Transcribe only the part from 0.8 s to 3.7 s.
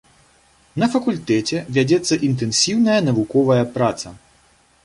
На факультэце вядзецца інтэнсіўная навуковая